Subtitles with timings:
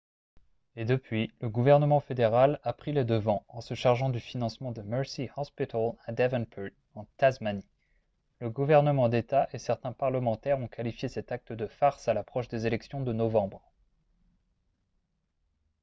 [0.75, 4.81] et depuis le gouvernement fédéral a pris les devants en se chargeant du financement du
[4.81, 7.67] mersey hospital à devonport en tasmanie
[8.39, 12.65] le gouvernement d'état et certains parlementaires ont qualifié cet acte de farce à l'approche des
[12.65, 13.61] élections de novembre